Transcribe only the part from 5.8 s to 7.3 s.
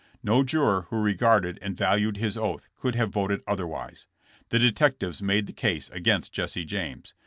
against Jesse James.